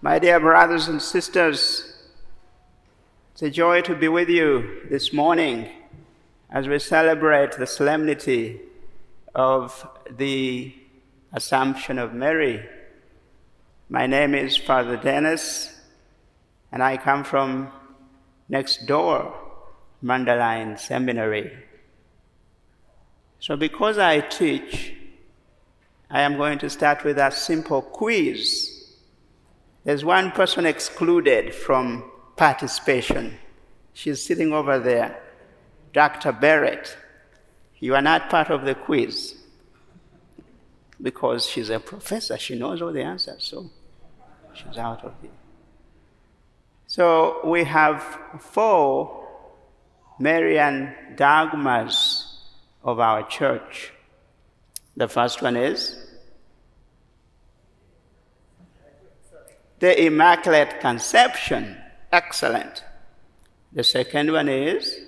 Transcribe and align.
My 0.00 0.20
dear 0.20 0.38
brothers 0.38 0.86
and 0.86 1.02
sisters, 1.02 1.92
it's 3.32 3.42
a 3.42 3.50
joy 3.50 3.80
to 3.80 3.96
be 3.96 4.06
with 4.06 4.28
you 4.28 4.82
this 4.88 5.12
morning 5.12 5.70
as 6.48 6.68
we 6.68 6.78
celebrate 6.78 7.58
the 7.58 7.66
solemnity 7.66 8.60
of 9.34 9.84
the 10.08 10.72
Assumption 11.32 11.98
of 11.98 12.14
Mary. 12.14 12.64
My 13.88 14.06
name 14.06 14.36
is 14.36 14.56
Father 14.56 14.96
Dennis, 14.96 15.80
and 16.70 16.80
I 16.80 16.96
come 16.96 17.24
from 17.24 17.72
next 18.48 18.86
door, 18.86 19.36
Mundelein 20.00 20.78
Seminary. 20.78 21.58
So, 23.40 23.56
because 23.56 23.98
I 23.98 24.20
teach, 24.20 24.94
I 26.08 26.20
am 26.20 26.36
going 26.36 26.60
to 26.60 26.70
start 26.70 27.02
with 27.02 27.18
a 27.18 27.32
simple 27.32 27.82
quiz. 27.82 28.77
There's 29.88 30.04
one 30.04 30.32
person 30.32 30.66
excluded 30.66 31.54
from 31.54 32.04
participation. 32.36 33.38
She's 33.94 34.22
sitting 34.22 34.52
over 34.52 34.78
there, 34.78 35.18
Dr. 35.94 36.30
Barrett. 36.30 36.94
You 37.78 37.94
are 37.94 38.02
not 38.02 38.28
part 38.28 38.50
of 38.50 38.66
the 38.66 38.74
quiz 38.74 39.34
because 41.00 41.46
she's 41.46 41.70
a 41.70 41.80
professor. 41.80 42.36
She 42.36 42.58
knows 42.58 42.82
all 42.82 42.92
the 42.92 43.00
answers, 43.00 43.42
so 43.44 43.70
she's 44.52 44.76
out 44.76 45.02
of 45.06 45.14
it. 45.24 45.30
So 46.86 47.40
we 47.46 47.64
have 47.64 48.02
four 48.40 49.26
Marian 50.18 50.94
dogmas 51.16 52.42
of 52.84 53.00
our 53.00 53.26
church. 53.26 53.94
The 54.98 55.08
first 55.08 55.40
one 55.40 55.56
is 55.56 56.07
the 59.78 60.06
Immaculate 60.06 60.80
Conception. 60.80 61.76
Excellent. 62.12 62.84
The 63.72 63.84
second 63.84 64.32
one 64.32 64.48
is 64.48 64.98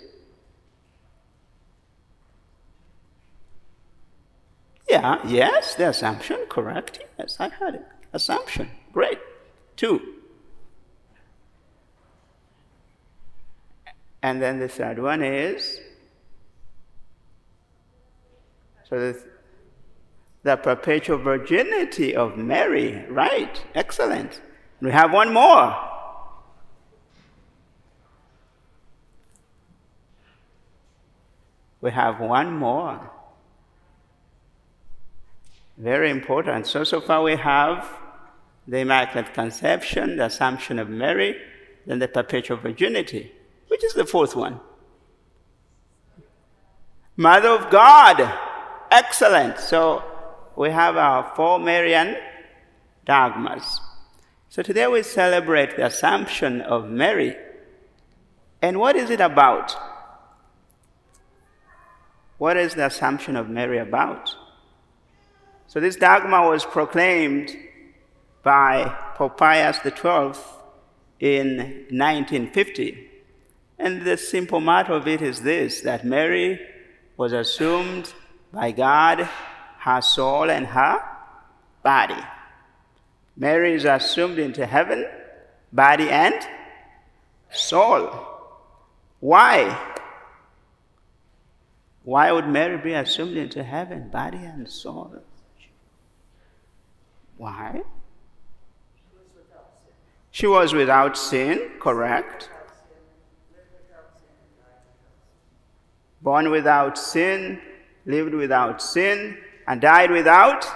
Yeah, 4.91 5.21
yes, 5.25 5.77
the 5.77 5.91
assumption, 5.91 6.39
correct. 6.49 6.99
Yes, 7.17 7.37
I 7.39 7.49
heard 7.49 7.77
it. 7.77 7.87
Assumption, 8.13 8.69
great. 8.93 9.21
Two. 9.77 10.01
And 14.21 14.43
then 14.43 14.59
the 14.59 14.69
third 14.69 14.99
one 14.99 15.23
is 15.23 15.81
so 18.89 18.99
the, 18.99 19.25
the 20.43 20.57
perpetual 20.57 21.19
virginity 21.19 22.17
of 22.17 22.37
Mary, 22.37 23.05
right? 23.09 23.65
Excellent. 23.77 24.41
We 24.81 24.91
have 24.91 25.13
one 25.13 25.33
more. 25.33 25.77
We 31.81 31.91
have 31.91 32.21
one 32.21 32.53
more. 32.53 33.11
Very 35.77 36.11
important. 36.11 36.67
So, 36.67 36.85
so 36.85 37.01
far 37.01 37.23
we 37.23 37.37
have 37.37 37.89
the 38.69 38.79
Immaculate 38.79 39.33
Conception, 39.33 40.17
the 40.17 40.27
Assumption 40.27 40.79
of 40.79 40.89
Mary, 40.89 41.37
then 41.87 41.99
the 41.99 42.09
Perpetual 42.09 42.59
Virginity. 42.59 43.33
Which 43.69 43.83
is 43.85 43.95
the 43.95 44.05
fourth 44.05 44.37
one? 44.37 44.61
Mother 47.17 47.49
of 47.49 47.71
God. 47.71 48.33
Excellent. 48.91 49.59
So 49.59 50.03
we 50.57 50.71
have 50.71 50.97
our 50.97 51.33
four 51.35 51.59
Marian 51.59 52.17
dogmas. 53.05 53.81
So 54.53 54.63
today 54.63 54.89
we 54.89 55.05
celebrate 55.05 55.77
the 55.77 55.87
Assumption 55.87 56.61
of 56.61 56.91
Mary. 56.91 57.37
And 58.61 58.81
what 58.81 58.97
is 58.97 59.09
it 59.09 59.21
about? 59.21 59.77
What 62.37 62.57
is 62.57 62.75
the 62.75 62.87
Assumption 62.87 63.37
of 63.37 63.49
Mary 63.49 63.79
about? 63.79 64.35
So 65.69 65.79
this 65.79 65.95
dogma 65.95 66.49
was 66.49 66.65
proclaimed 66.65 67.57
by 68.43 68.93
Pope 69.15 69.39
Pius 69.39 69.79
XII 69.85 70.43
in 71.21 71.87
1950. 71.89 73.09
And 73.79 74.03
the 74.03 74.17
simple 74.17 74.59
matter 74.59 74.95
of 74.95 75.07
it 75.07 75.23
is 75.23 75.43
this 75.43 75.83
that 75.83 76.05
Mary 76.05 76.59
was 77.17 77.33
assumed 77.33 78.13
by 78.53 78.73
God, 78.73 79.29
her 79.79 80.01
soul 80.01 80.51
and 80.51 80.67
her 80.67 81.01
body. 81.85 82.21
Mary 83.37 83.75
is 83.75 83.85
assumed 83.85 84.39
into 84.39 84.67
heaven, 84.67 85.07
body 85.73 86.09
and 86.11 86.35
soul. 87.51 88.11
Why? 89.21 89.79
Why 92.03 92.33
would 92.33 92.49
Mary 92.49 92.79
be 92.79 92.93
assumed 92.93 93.37
into 93.37 93.63
heaven, 93.63 94.09
body 94.11 94.39
and 94.39 94.69
soul? 94.69 95.17
Why? 97.37 97.83
She 100.31 100.47
was 100.47 100.73
without 100.73 101.17
sin, 101.17 101.71
correct. 101.81 102.51
Born 106.23 106.51
without 106.51 106.99
sin, 106.99 107.61
lived 108.07 108.35
without 108.35 108.83
sin, 108.83 109.39
and 109.67 109.81
died 109.81 110.11
without 110.11 110.67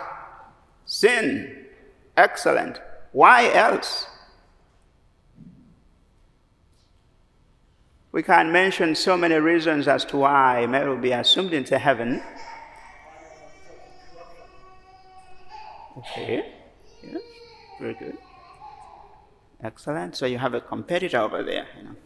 sin. 0.87 1.64
Excellent. 2.17 2.81
Why 3.13 3.53
else? 3.53 4.07
We 8.13 8.23
can 8.23 8.53
mention 8.53 8.95
so 8.95 9.17
many 9.17 9.35
reasons 9.35 9.89
as 9.89 10.05
to 10.07 10.19
why 10.19 10.67
Mary 10.67 10.89
will 10.89 10.97
be 10.97 11.11
assumed 11.11 11.53
into 11.53 11.79
heaven. 11.79 12.23
Okay. 15.99 16.53
Yes. 17.03 17.23
Very 17.81 17.95
good. 17.95 18.19
Excellent. 19.63 20.15
So 20.15 20.27
you 20.27 20.39
have 20.39 20.55
a 20.55 20.61
competitor 20.61 21.19
over 21.19 21.43
there. 21.43 21.67
You 21.77 21.85
know. 21.85 21.97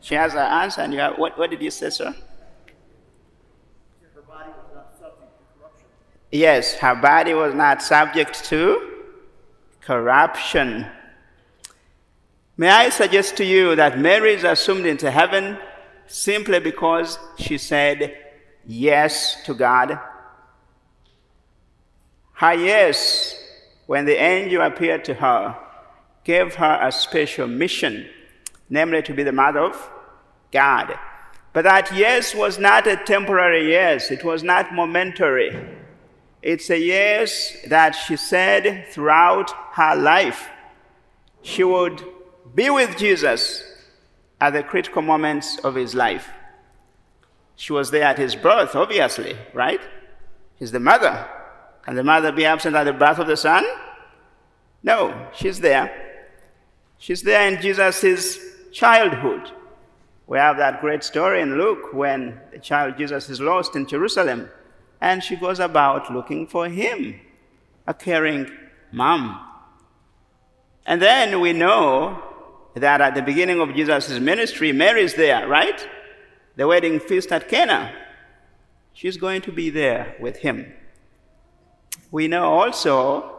She 0.00 0.14
has 0.14 0.32
her 0.32 0.38
answer, 0.38 0.80
and 0.80 0.92
you 0.92 1.00
have, 1.00 1.18
what, 1.18 1.38
what 1.38 1.50
did 1.50 1.60
you 1.60 1.70
say, 1.70 1.90
sir? 1.90 2.14
Yes, 6.30 6.74
her 6.74 6.94
body 6.94 7.34
was 7.34 7.54
not 7.54 7.82
subject 7.82 8.44
to 8.44 8.87
corruption. 9.88 10.86
May 12.56 12.70
I 12.70 12.90
suggest 12.90 13.36
to 13.38 13.44
you 13.44 13.74
that 13.76 13.98
Mary 13.98 14.34
is 14.34 14.44
assumed 14.44 14.86
into 14.86 15.10
heaven 15.10 15.58
simply 16.06 16.60
because 16.60 17.18
she 17.38 17.56
said 17.56 18.16
yes 18.66 19.42
to 19.46 19.54
God 19.54 19.98
her 22.38 22.54
yes, 22.54 23.34
when 23.86 24.04
the 24.04 24.14
angel 24.14 24.62
appeared 24.62 25.04
to 25.06 25.14
her, 25.14 25.56
gave 26.22 26.54
her 26.54 26.78
a 26.80 26.92
special 26.92 27.48
mission, 27.48 28.08
namely 28.70 29.02
to 29.02 29.12
be 29.12 29.24
the 29.24 29.32
mother 29.32 29.58
of 29.58 29.90
God. 30.52 30.96
But 31.52 31.64
that 31.64 31.92
yes 31.92 32.36
was 32.36 32.56
not 32.56 32.86
a 32.86 32.96
temporary 32.96 33.72
yes, 33.72 34.12
it 34.12 34.22
was 34.22 34.44
not 34.44 34.72
momentary. 34.72 35.50
It's 36.42 36.70
a 36.70 36.78
yes 36.78 37.56
that 37.66 37.92
she 37.92 38.16
said 38.16 38.86
throughout 38.90 39.50
her 39.72 39.96
life. 39.96 40.48
She 41.42 41.64
would 41.64 42.04
be 42.54 42.70
with 42.70 42.96
Jesus 42.96 43.64
at 44.40 44.50
the 44.50 44.62
critical 44.62 45.02
moments 45.02 45.58
of 45.58 45.74
his 45.74 45.94
life. 45.94 46.28
She 47.56 47.72
was 47.72 47.90
there 47.90 48.04
at 48.04 48.18
his 48.18 48.36
birth, 48.36 48.76
obviously, 48.76 49.36
right? 49.52 49.80
She's 50.58 50.70
the 50.70 50.80
mother. 50.80 51.28
Can 51.82 51.96
the 51.96 52.04
mother 52.04 52.30
be 52.30 52.44
absent 52.44 52.76
at 52.76 52.84
the 52.84 52.92
birth 52.92 53.18
of 53.18 53.26
the 53.26 53.36
son? 53.36 53.64
No, 54.82 55.28
she's 55.34 55.58
there. 55.58 56.22
She's 56.98 57.22
there 57.22 57.48
in 57.48 57.60
Jesus' 57.60 58.38
childhood. 58.72 59.50
We 60.28 60.38
have 60.38 60.58
that 60.58 60.80
great 60.80 61.02
story 61.02 61.40
in 61.40 61.56
Luke 61.56 61.92
when 61.92 62.40
the 62.52 62.58
child 62.58 62.96
Jesus 62.96 63.28
is 63.28 63.40
lost 63.40 63.74
in 63.74 63.86
Jerusalem 63.86 64.50
and 65.00 65.22
she 65.22 65.36
goes 65.36 65.60
about 65.60 66.12
looking 66.12 66.46
for 66.46 66.68
him, 66.68 67.20
a 67.86 67.94
caring 67.94 68.50
mom. 68.92 69.40
And 70.86 71.00
then 71.02 71.40
we 71.40 71.52
know 71.52 72.22
that 72.74 73.00
at 73.00 73.14
the 73.14 73.22
beginning 73.22 73.60
of 73.60 73.74
Jesus' 73.74 74.18
ministry, 74.20 74.72
Mary's 74.72 75.14
there, 75.14 75.46
right? 75.48 75.86
The 76.56 76.66
wedding 76.66 77.00
feast 77.00 77.30
at 77.32 77.48
Cana. 77.48 77.92
She's 78.92 79.16
going 79.16 79.42
to 79.42 79.52
be 79.52 79.70
there 79.70 80.16
with 80.20 80.38
him 80.38 80.72
we 82.10 82.28
know 82.28 82.44
also 82.44 83.34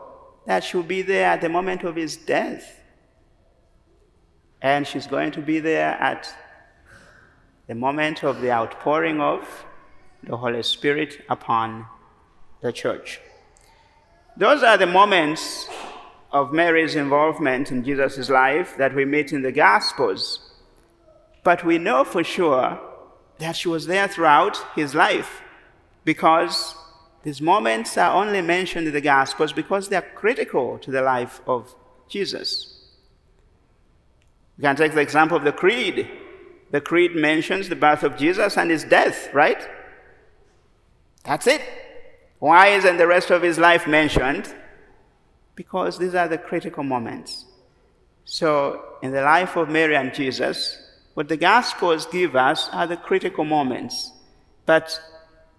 that 0.46 0.64
she'll 0.64 0.84
be 0.84 1.02
there 1.02 1.28
at 1.28 1.42
the 1.42 1.50
moment 1.50 1.84
of 1.84 1.96
his 1.96 2.16
death. 2.18 2.80
And 4.62 4.86
she's 4.86 5.08
going 5.08 5.32
to 5.32 5.42
be 5.42 5.60
there 5.60 5.92
at 5.92 6.34
the 7.68 7.76
moment 7.76 8.24
of 8.24 8.42
the 8.42 8.52
outpouring 8.52 9.22
of 9.22 9.66
the 10.24 10.38
Holy 10.38 10.64
Spirit 10.64 11.22
upon 11.30 11.86
the 12.62 12.72
church. 12.72 13.20
Those 14.38 14.64
are 14.64 14.78
the 14.78 14.88
moments 14.88 15.68
of 16.32 16.54
Mary's 16.54 16.96
involvement 16.96 17.72
in 17.72 17.84
Jesus' 17.84 18.30
life 18.30 18.78
that 18.78 18.94
we 18.94 19.06
meet 19.06 19.34
in 19.34 19.42
the 19.42 19.52
Gospels, 19.52 20.40
but 21.44 21.66
we 21.66 21.78
know 21.78 22.04
for 22.04 22.24
sure 22.24 22.80
that 23.40 23.56
she 23.56 23.68
was 23.68 23.88
there 23.88 24.08
throughout 24.08 24.58
his 24.76 24.94
life 24.94 25.42
because 26.06 26.76
these 27.24 27.42
moments 27.42 27.98
are 27.98 28.14
only 28.14 28.42
mentioned 28.42 28.88
in 28.88 28.94
the 28.94 29.02
Gospels 29.02 29.54
because 29.54 29.90
they 29.90 29.96
are 29.96 30.06
critical 30.16 30.78
to 30.80 30.92
the 30.92 31.02
life 31.02 31.42
of 31.48 31.76
Jesus. 32.08 32.76
You 34.58 34.64
can 34.64 34.76
take 34.76 34.94
the 34.94 35.02
example 35.02 35.38
of 35.38 35.44
the 35.44 35.52
Creed. 35.52 36.08
The 36.72 36.82
Creed 36.82 37.16
mentions 37.16 37.70
the 37.70 37.76
birth 37.76 38.04
of 38.04 38.18
Jesus 38.18 38.58
and 38.58 38.70
his 38.70 38.84
death, 38.84 39.34
right? 39.34 39.68
That's 41.24 41.48
it. 41.48 41.62
Why 42.40 42.68
isn't 42.68 42.98
the 42.98 43.08
rest 43.08 43.32
of 43.32 43.42
his 43.42 43.60
life 43.60 43.88
mentioned? 43.88 44.54
Because 45.56 45.98
these 45.98 46.16
are 46.16 46.28
the 46.28 46.38
critical 46.38 46.84
moments. 46.84 47.46
So, 48.24 48.98
in 49.02 49.12
the 49.12 49.22
life 49.22 49.56
of 49.56 49.70
Mary 49.70 49.96
and 49.96 50.14
Jesus, 50.14 50.78
what 51.16 51.28
the 51.28 51.38
Gospels 51.38 52.06
give 52.06 52.36
us 52.36 52.70
are 52.72 52.88
the 52.88 52.96
critical 52.96 53.44
moments. 53.44 54.12
But 54.66 55.00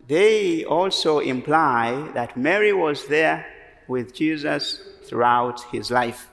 they 0.07 0.65
also 0.65 1.19
imply 1.19 2.11
that 2.15 2.37
Mary 2.37 2.73
was 2.73 3.07
there 3.07 3.47
with 3.89 4.15
Jesus 4.15 4.81
throughout 5.05 5.61
his 5.73 5.91
life. 5.91 6.29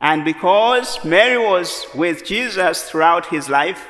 And 0.00 0.24
because 0.24 1.04
Mary 1.04 1.36
was 1.36 1.86
with 1.94 2.24
Jesus 2.24 2.88
throughout 2.88 3.26
his 3.26 3.48
life, 3.50 3.86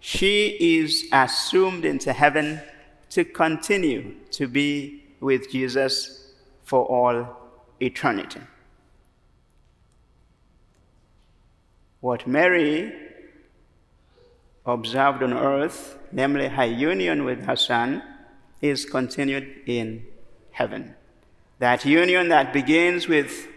she 0.00 0.56
is 0.80 1.06
assumed 1.12 1.84
into 1.84 2.12
heaven 2.12 2.60
to 3.10 3.24
continue 3.24 4.14
to 4.30 4.46
be 4.46 5.04
with 5.20 5.50
Jesus 5.50 6.32
for 6.62 6.84
all 6.84 7.36
eternity. 7.80 8.40
What 12.00 12.26
Mary 12.26 12.92
observed 14.64 15.22
on 15.22 15.32
earth, 15.32 15.98
namely 16.12 16.48
her 16.48 16.66
union 16.66 17.24
with 17.24 17.44
her 17.46 17.56
son, 17.56 18.02
is 18.60 18.84
continued 18.84 19.62
in 19.66 20.04
heaven. 20.50 20.94
That 21.58 21.84
union 21.84 22.28
that 22.28 22.52
begins 22.52 23.08
with 23.08 23.48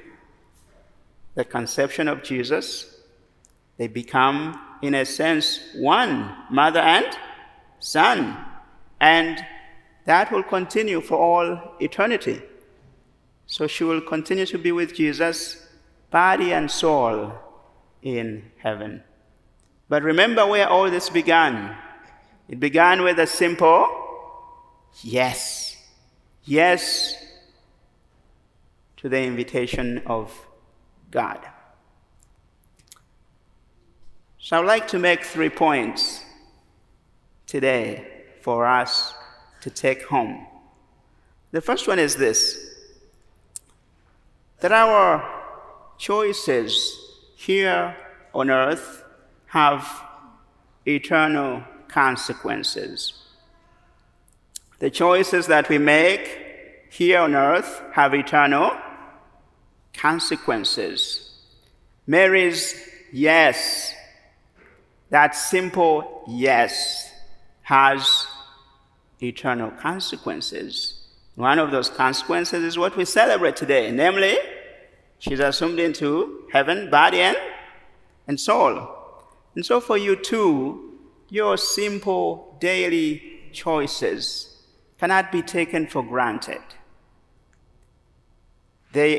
the 1.36 1.46
conception 1.46 2.08
of 2.08 2.24
Jesus, 2.24 2.96
they 3.78 3.88
become, 3.88 4.60
in 4.82 4.96
a 4.96 5.06
sense, 5.06 5.60
one 5.76 6.36
mother 6.50 6.80
and 6.80 7.06
son. 7.80 8.38
And 9.02 9.44
that 10.06 10.32
will 10.32 10.44
continue 10.44 11.02
for 11.02 11.18
all 11.18 11.76
eternity. 11.80 12.40
So 13.48 13.66
she 13.66 13.84
will 13.84 14.00
continue 14.00 14.46
to 14.46 14.60
be 14.60 14.72
with 14.72 14.94
Jesus, 14.94 15.68
body 16.12 16.54
and 16.54 16.70
soul, 16.70 17.34
in 18.04 18.52
heaven. 18.58 19.04
But 19.90 20.04
remember 20.04 20.46
where 20.46 20.70
all 20.70 20.90
this 20.90 21.10
began. 21.10 21.76
It 22.48 22.60
began 22.60 23.02
with 23.02 23.20
a 23.20 23.28
simple 23.28 23.90
yes. 25.02 25.78
Yes 26.44 27.16
to 28.98 29.10
the 29.10 29.22
invitation 29.22 30.04
of 30.06 30.32
God. 31.10 31.40
So 34.38 34.60
I'd 34.60 34.66
like 34.66 34.88
to 34.90 35.00
make 35.00 35.24
three 35.24 35.50
points 35.50 36.24
today 37.48 38.11
for 38.42 38.66
us 38.66 39.14
to 39.62 39.70
take 39.70 40.04
home. 40.06 40.46
The 41.52 41.62
first 41.62 41.88
one 41.88 42.00
is 42.00 42.16
this 42.16 42.68
that 44.60 44.72
our 44.72 45.28
choices 45.98 46.98
here 47.36 47.96
on 48.34 48.50
earth 48.50 49.04
have 49.48 50.04
eternal 50.86 51.64
consequences. 51.88 53.14
The 54.80 54.90
choices 54.90 55.48
that 55.48 55.68
we 55.68 55.78
make 55.78 56.88
here 56.92 57.20
on 57.20 57.36
earth 57.36 57.82
have 57.94 58.14
eternal 58.14 58.72
consequences. 59.94 61.32
Mary's 62.08 62.76
yes, 63.12 63.94
that 65.10 65.36
simple 65.36 66.24
yes, 66.28 67.11
has 67.72 68.28
eternal 69.24 69.72
consequences. 69.72 71.06
One 71.36 71.58
of 71.58 71.72
those 71.72 71.90
consequences 71.90 72.66
is 72.66 72.78
what 72.78 72.98
we 72.98 73.06
celebrate 73.06 73.56
today, 73.56 73.90
namely, 73.92 74.38
she's 75.20 75.40
assumed 75.40 75.80
into 75.80 76.50
heaven, 76.52 76.90
body, 76.90 77.22
and, 77.22 77.38
and 78.28 78.38
soul. 78.38 78.74
And 79.56 79.66
so, 79.66 79.80
for 79.80 79.98
you 79.98 80.18
too, 80.18 81.00
your 81.30 81.56
simple 81.56 82.58
daily 82.60 83.40
choices 83.54 84.58
cannot 85.00 85.32
be 85.32 85.42
taken 85.42 85.88
for 85.88 86.04
granted. 86.04 86.64
They 88.92 89.14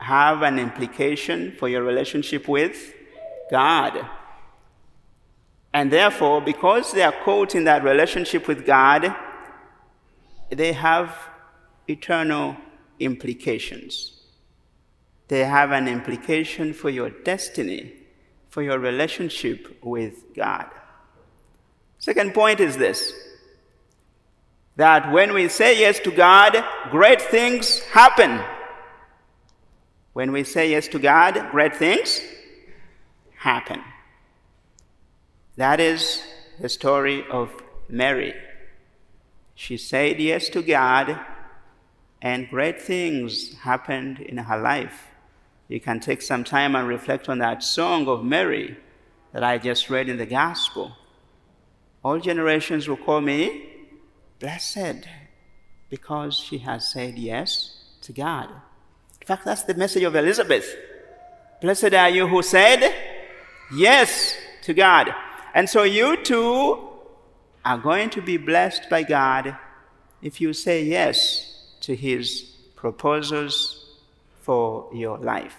have 0.00 0.42
an 0.42 0.58
implication 0.58 1.52
for 1.52 1.70
your 1.70 1.82
relationship 1.84 2.48
with 2.48 2.92
God. 3.50 4.06
And 5.78 5.92
therefore, 5.92 6.40
because 6.40 6.90
they 6.90 7.04
are 7.04 7.14
caught 7.22 7.54
in 7.54 7.62
that 7.62 7.84
relationship 7.84 8.48
with 8.48 8.66
God, 8.66 9.14
they 10.50 10.72
have 10.72 11.16
eternal 11.86 12.56
implications. 12.98 14.24
They 15.28 15.44
have 15.44 15.70
an 15.70 15.86
implication 15.86 16.72
for 16.72 16.90
your 16.90 17.10
destiny, 17.10 17.92
for 18.50 18.60
your 18.60 18.80
relationship 18.80 19.78
with 19.80 20.34
God. 20.34 20.66
Second 22.00 22.34
point 22.34 22.58
is 22.58 22.76
this 22.76 23.12
that 24.74 25.12
when 25.12 25.32
we 25.32 25.46
say 25.48 25.78
yes 25.78 26.00
to 26.00 26.10
God, 26.10 26.56
great 26.90 27.22
things 27.22 27.84
happen. 27.84 28.40
When 30.12 30.32
we 30.32 30.42
say 30.42 30.72
yes 30.72 30.88
to 30.88 30.98
God, 30.98 31.52
great 31.52 31.76
things 31.76 32.20
happen. 33.36 33.80
That 35.58 35.80
is 35.80 36.22
the 36.60 36.68
story 36.68 37.24
of 37.28 37.50
Mary. 37.88 38.32
She 39.56 39.76
said 39.76 40.20
yes 40.20 40.48
to 40.50 40.62
God, 40.62 41.18
and 42.22 42.48
great 42.48 42.80
things 42.80 43.54
happened 43.58 44.20
in 44.20 44.36
her 44.36 44.56
life. 44.56 45.08
You 45.66 45.80
can 45.80 45.98
take 45.98 46.22
some 46.22 46.44
time 46.44 46.76
and 46.76 46.86
reflect 46.86 47.28
on 47.28 47.38
that 47.38 47.64
song 47.64 48.06
of 48.06 48.24
Mary 48.24 48.76
that 49.32 49.42
I 49.42 49.58
just 49.58 49.90
read 49.90 50.08
in 50.08 50.16
the 50.16 50.26
Gospel. 50.26 50.92
All 52.04 52.20
generations 52.20 52.86
will 52.86 52.96
call 52.96 53.20
me 53.20 53.66
blessed 54.38 55.08
because 55.90 56.36
she 56.36 56.58
has 56.58 56.88
said 56.88 57.18
yes 57.18 57.74
to 58.02 58.12
God 58.12 58.48
In 59.20 59.26
fact, 59.26 59.44
that's 59.44 59.64
the 59.64 59.74
message 59.74 60.04
of 60.04 60.14
Elizabeth. 60.14 60.72
Blessed 61.60 61.94
are 61.94 62.10
you 62.10 62.28
who 62.28 62.44
said 62.44 62.94
yes 63.74 64.36
to 64.62 64.72
God. 64.72 65.12
And 65.54 65.68
so 65.68 65.82
you 65.82 66.22
too 66.22 66.88
are 67.64 67.78
going 67.78 68.10
to 68.10 68.22
be 68.22 68.36
blessed 68.36 68.88
by 68.88 69.02
God 69.02 69.56
if 70.22 70.40
you 70.40 70.52
say 70.52 70.84
yes 70.84 71.76
to 71.80 71.94
his 71.94 72.42
proposals 72.76 73.96
for 74.40 74.88
your 74.92 75.18
life. 75.18 75.56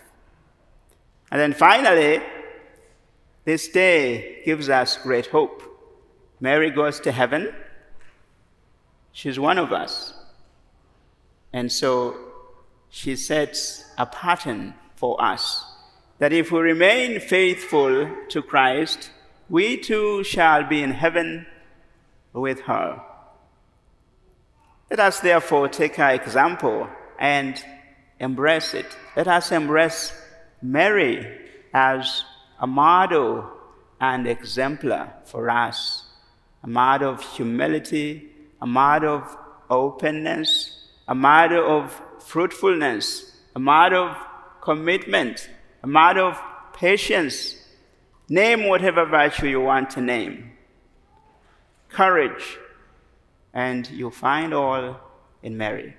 And 1.31 1.39
then 1.39 1.53
finally, 1.53 2.21
this 3.45 3.69
day 3.69 4.41
gives 4.45 4.69
us 4.69 4.97
great 4.97 5.27
hope. 5.27 5.63
Mary 6.39 6.71
goes 6.71 6.99
to 7.01 7.11
heaven. 7.11 7.53
She's 9.11 9.39
one 9.39 9.57
of 9.57 9.71
us. 9.71 10.13
And 11.53 11.71
so 11.71 12.15
she 12.89 13.15
sets 13.15 13.83
a 13.97 14.05
pattern 14.05 14.73
for 14.95 15.21
us 15.21 15.65
that 16.19 16.33
if 16.33 16.51
we 16.51 16.59
remain 16.59 17.19
faithful 17.19 18.09
to 18.29 18.41
Christ, 18.41 19.09
we 19.49 19.77
too 19.77 20.23
shall 20.23 20.63
be 20.63 20.83
in 20.83 20.91
heaven 20.91 21.45
with 22.33 22.61
her. 22.61 23.01
Let 24.89 24.99
us 24.99 25.19
therefore 25.19 25.67
take 25.67 25.95
her 25.95 26.09
example 26.09 26.87
and 27.19 27.63
embrace 28.19 28.73
it. 28.73 28.85
Let 29.15 29.27
us 29.27 29.51
embrace 29.51 30.13
Mary 30.61 31.37
as 31.73 32.23
a 32.59 32.67
model 32.67 33.49
and 34.01 34.27
exemplar 34.27 35.13
for 35.25 35.49
us, 35.49 36.05
a 36.63 36.67
model 36.67 37.11
of 37.13 37.21
humility, 37.21 38.31
a 38.61 38.67
model 38.67 39.15
of 39.17 39.37
openness, 39.69 40.87
a 41.07 41.15
model 41.15 41.79
of 41.79 42.01
fruitfulness, 42.19 43.37
a 43.55 43.59
model 43.59 44.09
of 44.09 44.17
commitment, 44.61 45.49
a 45.83 45.87
model 45.87 46.27
of 46.27 46.39
patience. 46.73 47.55
Name 48.31 48.67
whatever 48.67 49.05
virtue 49.05 49.47
you 49.47 49.59
want 49.59 49.89
to 49.91 50.01
name. 50.01 50.51
Courage, 51.89 52.59
and 53.55 53.89
you'll 53.89 54.11
find 54.11 54.53
all 54.53 54.99
in 55.41 55.57
Mary. 55.57 55.95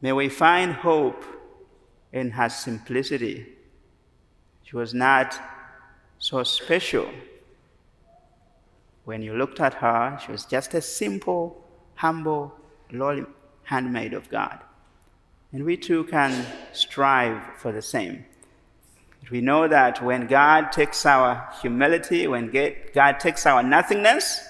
May 0.00 0.12
we 0.12 0.30
find 0.30 0.72
hope 0.72 1.22
in 2.14 2.30
her 2.30 2.48
simplicity. 2.48 3.46
She 4.62 4.74
was 4.74 4.94
not 4.94 5.38
so 6.18 6.42
special. 6.44 7.10
When 9.04 9.20
you 9.20 9.34
looked 9.34 9.60
at 9.60 9.74
her, 9.74 10.18
she 10.24 10.32
was 10.32 10.46
just 10.46 10.72
a 10.72 10.80
simple, 10.80 11.62
humble, 11.96 12.54
lowly 12.90 13.26
handmaid 13.64 14.14
of 14.14 14.30
God. 14.30 14.60
And 15.52 15.64
we 15.64 15.76
too 15.76 16.04
can 16.04 16.46
strive 16.72 17.42
for 17.58 17.70
the 17.70 17.82
same. 17.82 18.24
We 19.30 19.40
know 19.40 19.68
that 19.68 20.02
when 20.02 20.26
God 20.26 20.72
takes 20.72 21.06
our 21.06 21.48
humility, 21.62 22.26
when 22.26 22.50
God 22.92 23.20
takes 23.20 23.46
our 23.46 23.62
nothingness, 23.62 24.40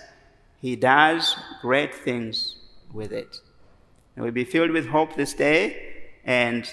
He 0.60 0.74
does 0.74 1.36
great 1.60 1.94
things 1.94 2.56
with 2.92 3.12
it. 3.12 3.40
And 4.16 4.24
we 4.24 4.30
be 4.30 4.44
filled 4.44 4.70
with 4.70 4.88
hope 4.88 5.16
this 5.16 5.34
day 5.34 5.90
and 6.24 6.70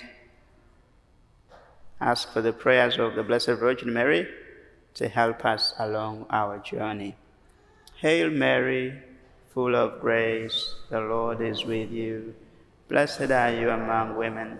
ask 1.99 2.31
for 2.31 2.41
the 2.41 2.53
prayers 2.53 2.97
of 2.97 3.15
the 3.15 3.23
Blessed 3.23 3.47
Virgin 3.59 3.91
Mary 3.93 4.27
to 4.93 5.09
help 5.09 5.45
us 5.45 5.73
along 5.77 6.25
our 6.29 6.59
journey. 6.59 7.15
Hail 8.01 8.29
Mary, 8.29 8.99
full 9.53 9.75
of 9.75 9.99
grace, 9.99 10.75
the 10.89 10.99
Lord 10.99 11.41
is 11.41 11.65
with 11.65 11.91
you. 11.91 12.35
Blessed 12.87 13.31
are 13.31 13.51
you 13.51 13.69
among 13.69 14.15
women, 14.15 14.59